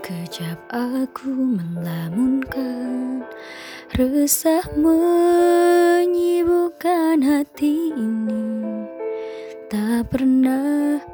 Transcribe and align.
Sekejap 0.00 0.56
aku 0.72 1.60
melamunkan 1.60 3.20
Resah 3.92 4.64
menyibukkan 4.72 7.20
hati 7.20 7.92
ini. 7.92 8.88
Tak 9.68 10.08
pernah 10.08 11.04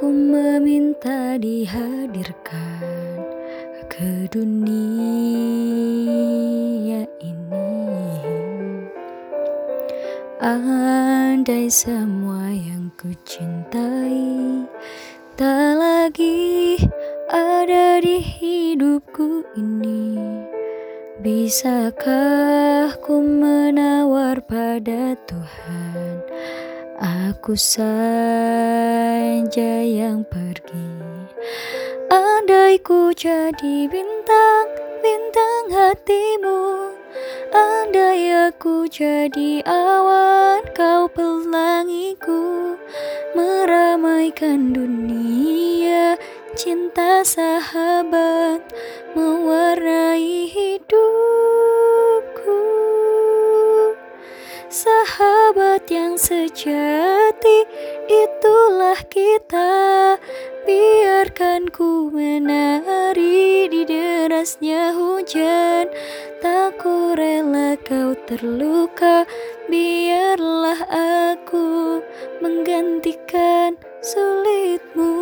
ku 0.00 0.08
meminta 0.08 1.36
dihadirkan 1.36 3.20
Ke 3.92 4.24
dunia 4.32 5.04
ini. 7.20 7.76
Andai 10.40 11.68
semua 11.68 12.48
yang 12.48 12.88
ku 12.96 13.12
cintai 13.20 14.64
Tak 15.36 15.76
lagi 15.76 16.80
ada 17.30 18.02
di 18.02 18.18
hidupku 18.18 19.46
ini. 19.54 20.18
Bisakah 21.22 22.98
ku 23.06 23.22
menawar 23.22 24.42
pada 24.42 25.14
Tuhan? 25.30 26.26
Aku 26.98 27.54
saja 27.54 28.64
yang 29.86 30.26
pergi. 30.26 30.90
Andai 32.10 32.82
ku 32.82 33.14
jadi 33.14 33.86
bintang, 33.86 34.68
bintang 34.98 35.64
hatimu 35.70 36.90
Andai 37.54 38.50
aku 38.50 38.90
jadi 38.90 39.62
awan, 39.62 40.66
kau 40.74 41.06
pelangiku 41.06 42.74
Meramaikan 43.38 44.74
dunia 44.74 45.79
Cinta 46.58 47.22
sahabat 47.22 48.58
mewarnai 49.14 50.50
hidupku. 50.50 50.98
Sahabat 54.66 55.86
yang 55.86 56.18
sejati 56.18 57.58
itulah 58.10 58.98
kita. 59.06 60.18
Biarkan 60.66 61.70
ku 61.70 62.10
menari 62.10 63.70
di 63.70 63.86
derasnya 63.86 64.90
hujan. 64.98 65.86
Tak 66.42 66.82
ku 66.82 67.14
rela 67.14 67.78
kau 67.86 68.18
terluka 68.26 69.22
Biarlah 69.70 70.82
aku 70.90 72.02
menggantikan 72.42 73.78
sulitmu 74.02 75.19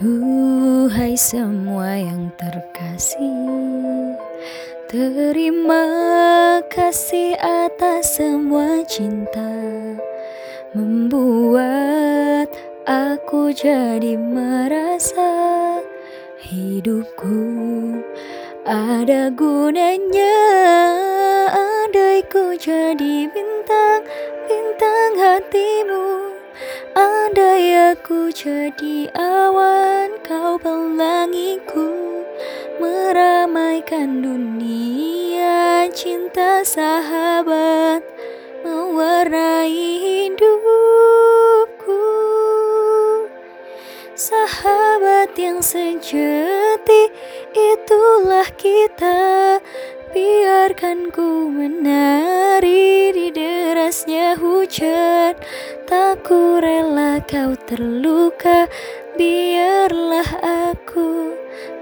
Duhai 0.00 1.12
semua 1.12 1.92
yang 2.00 2.32
terkasih 2.40 4.16
Terima 4.88 5.84
kasih 6.72 7.36
atas 7.36 8.16
semua 8.16 8.80
cinta 8.88 9.52
Membuat 10.72 12.48
aku 12.88 13.52
jadi 13.52 14.16
merasa 14.16 15.76
Hidupku 16.48 17.36
ada 18.64 19.28
gunanya. 19.32 20.40
Andai 21.52 22.22
ku 22.30 22.56
jadi 22.56 23.28
bintang, 23.28 24.02
bintang 24.48 25.12
hatimu 25.18 26.29
Andai 27.30 27.94
aku 27.94 28.26
jadi 28.34 29.06
awan, 29.14 30.18
kau 30.26 30.58
pelangiku. 30.58 32.26
Meramaikan 32.82 34.18
dunia, 34.18 35.86
cinta 35.94 36.66
sahabat 36.66 38.02
Mewarnai 38.66 40.02
hidupku. 40.02 42.02
Sahabat 44.18 45.30
yang 45.38 45.62
sejati, 45.62 47.14
itulah 47.54 48.50
kita. 48.58 49.62
Biarkan 50.10 51.14
ku 51.14 51.46
menari 51.46 52.29
Tak 55.90 56.22
ku 56.22 56.62
rela 56.62 57.18
kau 57.26 57.58
terluka 57.66 58.70
Biarlah 59.18 60.30
aku 60.70 61.34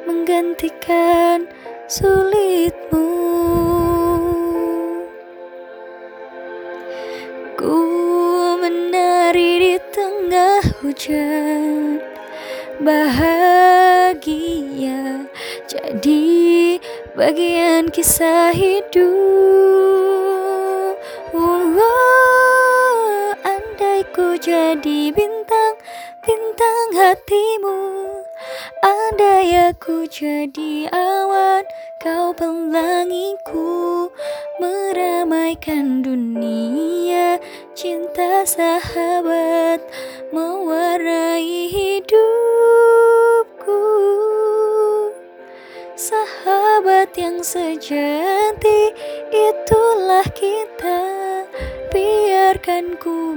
menggantikan 0.08 1.44
sulitmu. 1.84 3.04
Ku 7.52 7.76
menari 8.56 9.60
di 9.60 9.76
tengah 9.92 10.64
hujan 10.80 12.00
Bahagia 12.80 14.24
jadi 15.68 16.80
bagian 17.12 17.92
kisah 17.92 18.56
hidup 18.56 19.87
jadi 24.38 25.10
bintang, 25.10 25.74
bintang 26.22 26.88
hatimu. 26.94 27.78
Andai 28.86 29.50
aku 29.74 30.06
jadi 30.06 30.86
awan, 30.94 31.66
kau 31.98 32.30
pelangiku. 32.30 34.06
Meramaikan 34.62 36.02
dunia, 36.02 37.38
cinta 37.74 38.46
sahabat 38.46 39.82
Mewarnai 40.28 41.72
hidupku. 41.72 42.22
Sahabat 45.98 47.10
yang 47.18 47.42
sejati 47.42 48.94
itulah 49.34 50.26
kita. 50.30 51.02
Biarkan 51.88 53.00
ku 53.00 53.28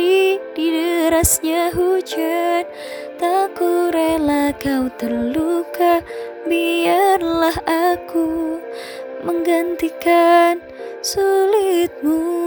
menari 0.00 0.40
di 0.56 0.66
derasnya 0.72 1.70
hujan. 1.76 2.64
Tak 3.20 3.52
ku 3.52 3.92
rela 3.92 4.48
kau 4.56 4.88
terluka 4.96 6.00
Biarlah 6.48 7.60
aku 7.68 8.56
menggantikan 9.20 10.56
sulitmu 11.04 12.39